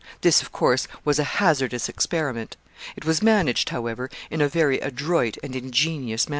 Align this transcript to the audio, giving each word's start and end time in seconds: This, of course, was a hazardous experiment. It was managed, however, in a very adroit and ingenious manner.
This, 0.21 0.41
of 0.41 0.51
course, 0.51 0.87
was 1.05 1.19
a 1.19 1.23
hazardous 1.37 1.87
experiment. 1.87 2.57
It 2.95 3.05
was 3.05 3.21
managed, 3.21 3.69
however, 3.69 4.09
in 4.31 4.41
a 4.41 4.49
very 4.49 4.79
adroit 4.79 5.37
and 5.43 5.55
ingenious 5.55 6.27
manner. 6.27 6.29